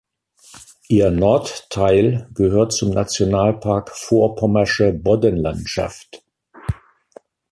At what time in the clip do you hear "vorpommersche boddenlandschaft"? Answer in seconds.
3.95-6.23